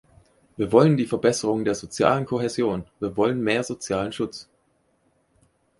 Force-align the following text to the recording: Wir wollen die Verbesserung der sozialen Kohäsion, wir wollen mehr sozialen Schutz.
Wir 0.57 0.71
wollen 0.71 0.97
die 0.97 1.05
Verbesserung 1.05 1.63
der 1.63 1.75
sozialen 1.75 2.25
Kohäsion, 2.25 2.85
wir 2.99 3.15
wollen 3.17 3.39
mehr 3.39 3.63
sozialen 3.63 4.11
Schutz. 4.11 4.49